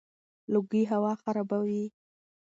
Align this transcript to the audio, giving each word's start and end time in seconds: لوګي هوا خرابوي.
لوګي 0.51 0.83
هوا 0.91 1.13
خرابوي. 1.21 1.83